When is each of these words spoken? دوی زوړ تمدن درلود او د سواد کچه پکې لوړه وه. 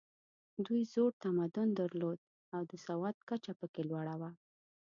دوی 0.65 0.81
زوړ 0.93 1.11
تمدن 1.23 1.67
درلود 1.79 2.19
او 2.55 2.61
د 2.71 2.73
سواد 2.85 3.15
کچه 3.29 3.51
پکې 3.59 3.81
لوړه 3.89 4.15
وه. 4.21 4.31